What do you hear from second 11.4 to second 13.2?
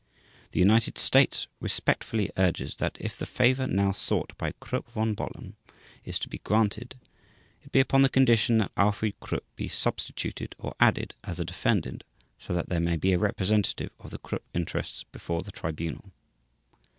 defendant so that there may be a